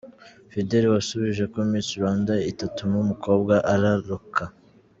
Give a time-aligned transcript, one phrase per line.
[0.51, 4.43] Fidela wasubije ko Miss Rwanda itatuma umukobwa araruka.